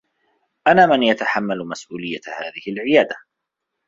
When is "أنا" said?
0.67-0.85